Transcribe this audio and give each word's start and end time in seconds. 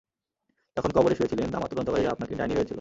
যখন 0.77 0.89
কবরে 0.91 1.15
শুয়েছিলেন, 1.15 1.47
আমার 1.55 1.69
তদন্তকারীরা 1.69 2.11
আপনাকে 2.11 2.33
ডাইনি 2.35 2.53
ভেবেছিলো। 2.53 2.69